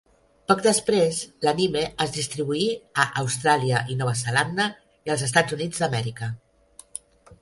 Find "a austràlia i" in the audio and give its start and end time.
3.03-3.99